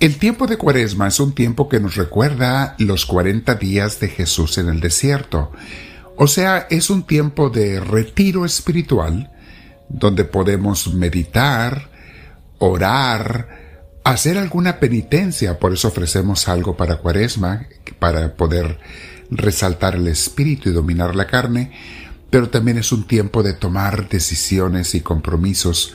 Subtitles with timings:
[0.00, 4.56] El tiempo de Cuaresma es un tiempo que nos recuerda los 40 días de Jesús
[4.58, 5.50] en el desierto.
[6.16, 9.32] O sea, es un tiempo de retiro espiritual
[9.88, 11.90] donde podemos meditar,
[12.58, 13.48] orar,
[14.04, 15.58] hacer alguna penitencia.
[15.58, 17.66] Por eso ofrecemos algo para Cuaresma,
[17.98, 18.78] para poder
[19.32, 21.72] resaltar el espíritu y dominar la carne,
[22.30, 25.92] pero también es un tiempo de tomar decisiones y compromisos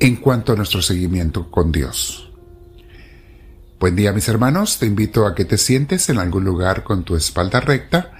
[0.00, 2.25] en cuanto a nuestro seguimiento con Dios.
[3.78, 7.14] Buen día mis hermanos, te invito a que te sientes en algún lugar con tu
[7.14, 8.10] espalda recta,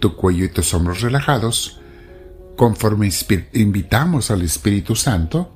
[0.00, 1.80] tu cuello y tus hombros relajados,
[2.56, 3.08] conforme
[3.52, 5.52] invitamos al Espíritu Santo,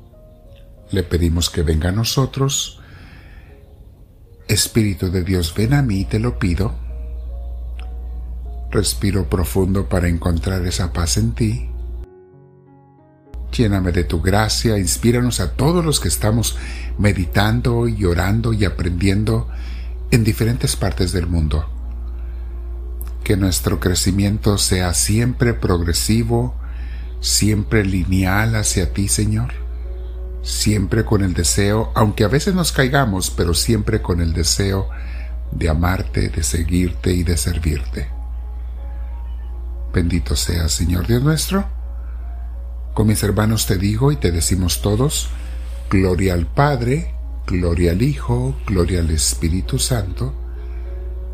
[0.92, 2.80] le pedimos que venga a nosotros.
[4.46, 6.72] Espíritu de Dios, ven a mí, te lo pido.
[8.70, 11.68] Respiro profundo para encontrar esa paz en ti.
[13.56, 16.58] Lléname de tu gracia, inspíranos a todos los que estamos
[16.98, 19.48] meditando y orando y aprendiendo
[20.10, 21.66] en diferentes partes del mundo.
[23.24, 26.54] Que nuestro crecimiento sea siempre progresivo,
[27.20, 29.54] siempre lineal hacia ti, Señor.
[30.42, 34.88] Siempre con el deseo, aunque a veces nos caigamos, pero siempre con el deseo
[35.50, 38.08] de amarte, de seguirte y de servirte.
[39.94, 41.75] Bendito sea, Señor Dios nuestro
[42.96, 45.28] con mis hermanos te digo y te decimos todos,
[45.90, 47.14] Gloria al Padre,
[47.46, 50.32] Gloria al Hijo, Gloria al Espíritu Santo,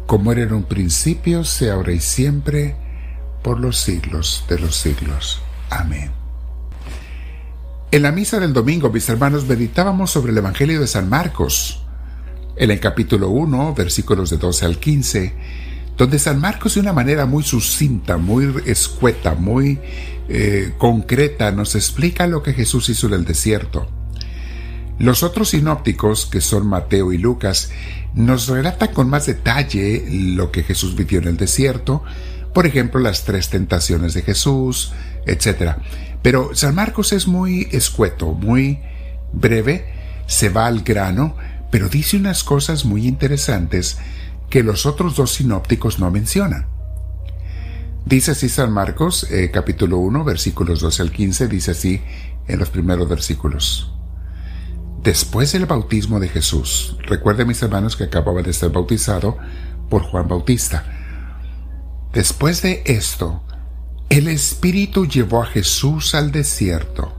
[0.08, 2.74] como era en un principio, sea ahora y siempre,
[3.44, 5.40] por los siglos de los siglos.
[5.70, 6.10] Amén.
[7.92, 11.84] En la misa del domingo, mis hermanos, meditábamos sobre el Evangelio de San Marcos.
[12.56, 15.34] En el capítulo 1, versículos de 12 al 15,
[15.96, 19.78] donde San Marcos de una manera muy sucinta, muy escueta, muy
[20.34, 23.86] eh, concreta, nos explica lo que Jesús hizo en el desierto.
[24.98, 27.70] Los otros sinópticos, que son Mateo y Lucas,
[28.14, 32.02] nos relatan con más detalle lo que Jesús vivió en el desierto,
[32.54, 34.94] por ejemplo, las tres tentaciones de Jesús,
[35.26, 35.74] etc.
[36.22, 38.78] Pero San Marcos es muy escueto, muy
[39.34, 39.92] breve,
[40.26, 41.36] se va al grano,
[41.70, 43.98] pero dice unas cosas muy interesantes
[44.48, 46.71] que los otros dos sinópticos no mencionan.
[48.04, 52.02] Dice así San Marcos, eh, capítulo 1, versículos 12 al 15, dice así
[52.48, 53.92] en los primeros versículos.
[55.02, 59.36] Después del bautismo de Jesús, recuerde mis hermanos que acababa de ser bautizado
[59.88, 60.84] por Juan Bautista.
[62.12, 63.42] Después de esto,
[64.10, 67.16] el Espíritu llevó a Jesús al desierto.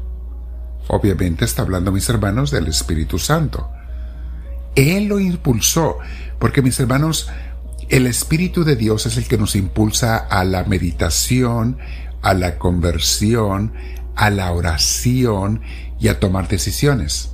[0.88, 3.70] Obviamente está hablando mis hermanos del Espíritu Santo.
[4.76, 5.98] Él lo impulsó,
[6.40, 7.30] porque mis hermanos,
[7.90, 11.78] el Espíritu de Dios es el que nos impulsa a la meditación,
[12.22, 13.74] a la conversión,
[14.16, 15.62] a la oración
[16.00, 17.30] y a tomar decisiones.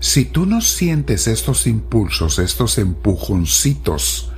[0.00, 4.30] Si tú no sientes estos impulsos, estos empujoncitos,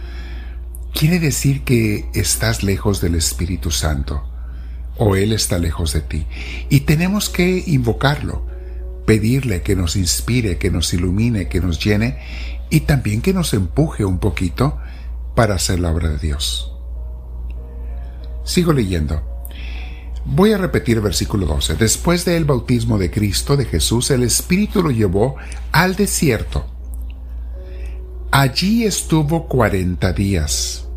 [0.95, 4.25] quiere decir que estás lejos del Espíritu Santo
[4.97, 6.27] o Él está lejos de ti.
[6.71, 8.47] Y tenemos que invocarlo
[9.09, 12.19] pedirle que nos inspire, que nos ilumine, que nos llene
[12.69, 14.77] y también que nos empuje un poquito
[15.39, 16.73] para hacer la obra de Dios.
[18.43, 19.23] Sigo leyendo.
[20.25, 21.77] Voy a repetir versículo 12.
[21.77, 25.37] Después del bautismo de Cristo, de Jesús, el Espíritu lo llevó
[25.71, 26.67] al desierto.
[28.33, 30.89] Allí estuvo cuarenta días.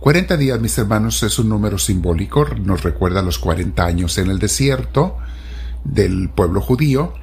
[0.00, 4.38] Cuarenta días, mis hermanos, es un número simbólico, nos recuerda los cuarenta años en el
[4.38, 5.16] desierto
[5.82, 7.14] del pueblo judío,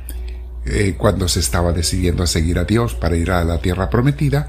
[0.66, 4.48] eh, cuando se estaba decidiendo a seguir a Dios para ir a la tierra prometida,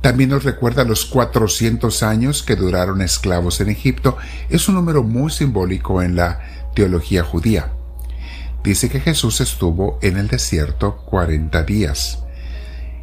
[0.00, 4.16] también nos recuerda los 400 años que duraron esclavos en Egipto.
[4.48, 6.40] Es un número muy simbólico en la
[6.74, 7.72] teología judía.
[8.64, 12.22] Dice que Jesús estuvo en el desierto 40 días.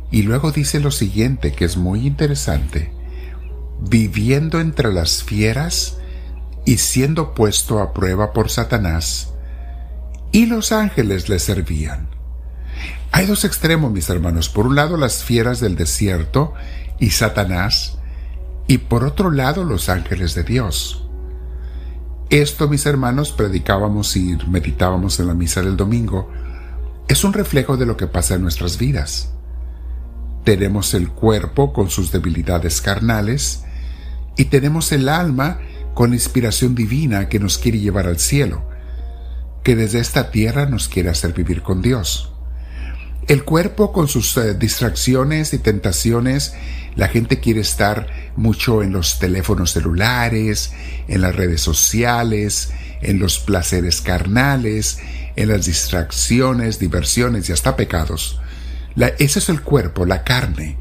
[0.09, 2.91] Y luego dice lo siguiente, que es muy interesante.
[3.79, 5.97] Viviendo entre las fieras
[6.65, 9.33] y siendo puesto a prueba por Satanás,
[10.31, 12.09] y los ángeles le servían.
[13.11, 14.49] Hay dos extremos, mis hermanos.
[14.49, 16.53] Por un lado, las fieras del desierto
[16.99, 17.97] y Satanás,
[18.67, 21.07] y por otro lado, los ángeles de Dios.
[22.29, 26.29] Esto, mis hermanos, predicábamos y meditábamos en la misa del domingo,
[27.07, 29.31] es un reflejo de lo que pasa en nuestras vidas.
[30.43, 33.63] Tenemos el cuerpo con sus debilidades carnales
[34.35, 35.59] y tenemos el alma
[35.93, 38.69] con inspiración divina que nos quiere llevar al cielo,
[39.63, 42.33] que desde esta tierra nos quiere hacer vivir con Dios.
[43.27, 46.53] El cuerpo con sus eh, distracciones y tentaciones,
[46.97, 50.73] la gente quiere estar mucho en los teléfonos celulares,
[51.07, 54.99] en las redes sociales, en los placeres carnales,
[55.35, 58.41] en las distracciones, diversiones y hasta pecados.
[59.19, 60.79] ese es el cuerpo, la carne.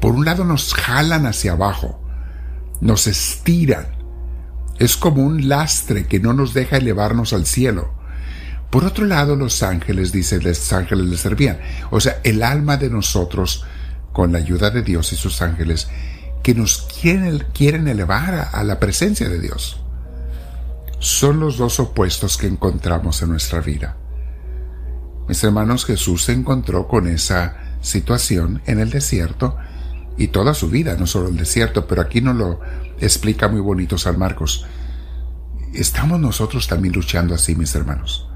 [0.00, 2.02] Por un lado nos jalan hacia abajo,
[2.80, 3.86] nos estiran.
[4.80, 7.94] Es como un lastre que no nos deja elevarnos al cielo.
[8.68, 11.60] Por otro lado, los ángeles, dice, los ángeles le servían.
[11.92, 13.64] O sea, el alma de nosotros,
[14.16, 15.88] con la ayuda de Dios y sus ángeles,
[16.42, 19.78] que nos quieren, quieren elevar a la presencia de Dios.
[21.00, 23.98] Son los dos opuestos que encontramos en nuestra vida.
[25.28, 29.58] Mis hermanos, Jesús se encontró con esa situación en el desierto
[30.16, 32.60] y toda su vida, no solo el desierto, pero aquí nos lo
[32.98, 34.64] explica muy bonito San Marcos.
[35.74, 38.26] Estamos nosotros también luchando así, mis hermanos.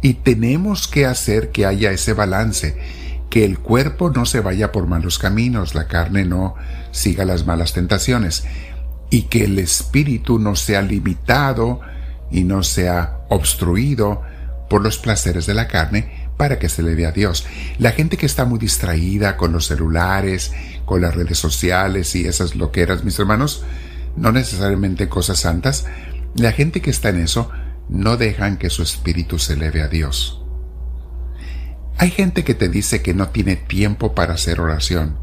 [0.00, 2.78] Y tenemos que hacer que haya ese balance,
[3.30, 6.54] que el cuerpo no se vaya por malos caminos, la carne no
[6.90, 8.44] siga las malas tentaciones,
[9.10, 11.80] y que el espíritu no sea limitado
[12.30, 14.22] y no sea obstruido
[14.68, 17.46] por los placeres de la carne para que se le dé a Dios.
[17.78, 20.52] La gente que está muy distraída con los celulares,
[20.84, 23.64] con las redes sociales y esas loqueras, mis hermanos,
[24.16, 25.86] no necesariamente cosas santas,
[26.34, 27.50] la gente que está en eso
[27.88, 30.45] no dejan que su espíritu se eleve a Dios.
[31.98, 35.18] Hay gente que te dice que no tiene tiempo para hacer oración,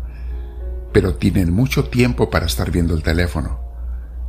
[0.91, 3.59] pero tienen mucho tiempo para estar viendo el teléfono.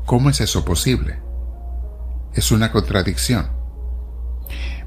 [0.05, 1.19] ¿Cómo es eso posible?
[2.35, 3.49] Es una contradicción.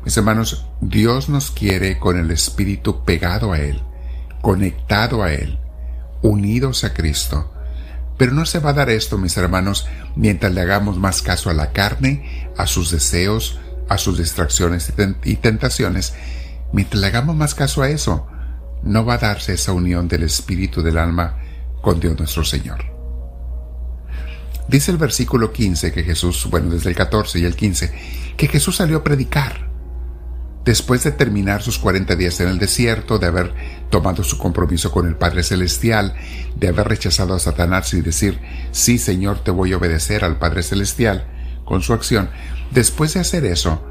[0.06, 3.82] Mis hermanos, Dios nos quiere con el Espíritu pegado a Él,
[4.42, 5.60] conectado a Él,
[6.22, 7.52] unidos a Cristo.
[8.18, 11.54] Pero no se va a dar esto, mis hermanos, mientras le hagamos más caso a
[11.54, 14.94] la carne, a sus deseos, a sus distracciones
[15.24, 16.14] y tentaciones.
[16.72, 18.28] Mientras le hagamos más caso a eso,
[18.84, 21.38] no va a darse esa unión del espíritu del alma
[21.82, 22.86] con Dios nuestro Señor.
[24.68, 27.94] Dice el versículo 15 que Jesús, bueno, desde el 14 y el 15,
[28.36, 29.68] que Jesús salió a predicar
[30.68, 33.54] después de terminar sus 40 días en el desierto, de haber
[33.90, 36.14] tomado su compromiso con el Padre Celestial,
[36.58, 38.42] de haber rechazado a Satanás y decir,
[38.72, 41.26] sí Señor, te voy a obedecer al Padre Celestial,
[41.64, 42.30] con su acción,
[42.72, 43.82] después de hacer eso,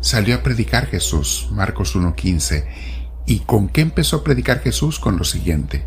[0.00, 2.66] salió a predicar Jesús, Marcos 1.15.
[3.26, 4.98] ¿Y con qué empezó a predicar Jesús?
[4.98, 5.86] Con lo siguiente.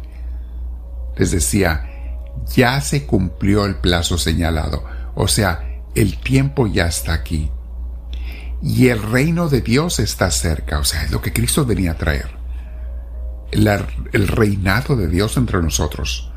[1.17, 1.89] Les decía,
[2.55, 4.83] ya se cumplió el plazo señalado,
[5.15, 7.51] o sea, el tiempo ya está aquí
[8.63, 11.97] y el reino de Dios está cerca, o sea, es lo que Cristo venía a
[11.97, 12.41] traer.
[13.51, 16.31] el reinado de Dios entre nosotros.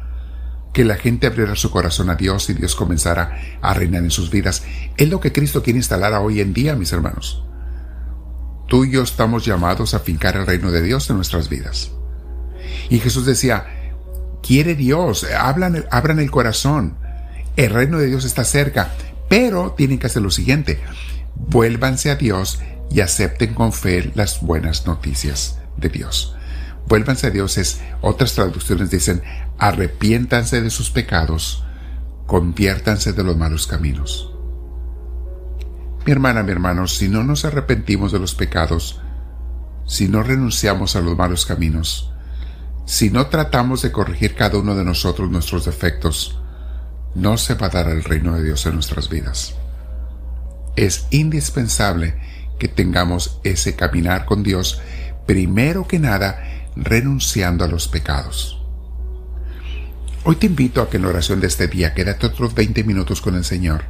[0.75, 4.31] Que la gente abriera su corazón a Dios y Dios comenzara a reinar en sus
[4.31, 4.65] vidas.
[4.99, 7.43] Es lo que Cristo quiere instalar hoy en día, mis hermanos.
[8.77, 11.93] Tú y yo estamos llamados a fincar el reino de Dios en nuestras vidas.
[12.91, 13.65] Y Jesús decía,
[14.43, 16.99] quiere Dios, abran, abran el corazón.
[17.57, 18.93] El reino de Dios está cerca,
[19.31, 20.79] pero tienen que hacer lo siguiente,
[21.37, 26.37] vuélvanse a Dios y acepten con fe las buenas noticias de Dios.
[26.87, 29.23] Vuélvanse a Dios es, otras traducciones dicen,
[29.57, 31.65] arrepiéntanse de sus pecados,
[32.27, 34.36] conviértanse de los malos caminos.
[36.07, 39.01] Mi hermana, mi hermano, si no nos arrepentimos de los pecados,
[39.87, 42.13] si no renunciamos a los malos caminos,
[42.87, 46.39] si no tratamos de corregir cada uno de nosotros nuestros defectos,
[47.15, 49.57] no se va a dar el reino de Dios en nuestras vidas
[50.77, 52.15] es indispensable
[52.59, 54.81] que tengamos ese caminar con Dios,
[55.27, 56.43] primero que nada
[56.77, 58.63] renunciando a los pecados.
[60.25, 63.21] Hoy te invito a que en la oración de este día, quédate otros 20 minutos
[63.21, 63.85] con el Señor,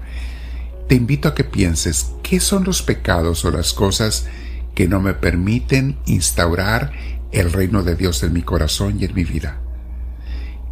[0.88, 4.26] te invito a que pienses qué son los pecados o las cosas
[4.74, 6.92] que no me permiten instaurar
[7.32, 9.60] el reino de Dios en mi corazón y en mi vida.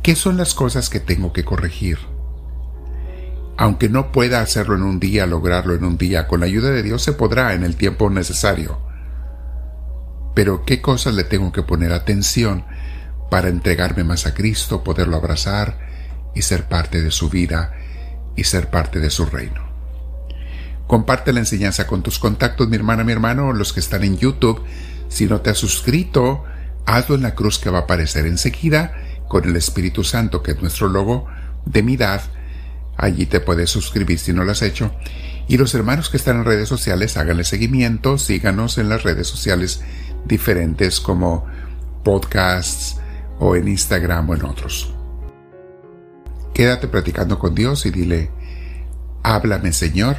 [0.02, 1.99] ¿Qué son las cosas que tengo que corregir?
[3.56, 6.83] Aunque no pueda hacerlo en un día, lograrlo en un día, con la ayuda de
[6.83, 8.78] Dios se podrá en el tiempo necesario.
[10.35, 12.64] Pero ¿qué cosas le tengo que poner atención
[13.30, 15.78] para entregarme más a Cristo, poderlo abrazar
[16.35, 17.73] y ser parte de su vida
[18.37, 19.63] y ser parte de su reino?
[20.87, 24.62] Comparte la enseñanza con tus contactos, mi hermana, mi hermano, los que están en YouTube.
[25.09, 26.45] Si no te has suscrito,
[26.87, 28.93] hazlo en la cruz que va a aparecer enseguida
[29.29, 31.26] con el Espíritu Santo, que es nuestro logo
[31.64, 32.23] de mi edad
[32.97, 34.93] Allí te puedes suscribir si no lo has hecho.
[35.49, 39.83] Y los hermanos que están en redes sociales, háganle seguimiento, síganos en las redes sociales
[40.25, 41.45] diferentes como
[42.03, 42.97] podcasts
[43.38, 44.95] o en Instagram o en otros.
[46.55, 48.31] Quédate platicando con Dios y dile,
[49.23, 50.19] háblame Señor,